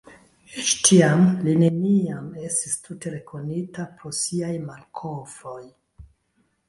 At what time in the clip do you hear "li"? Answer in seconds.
1.47-1.51